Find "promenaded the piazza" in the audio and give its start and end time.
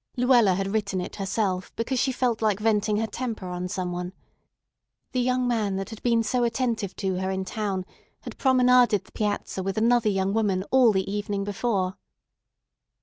8.39-9.61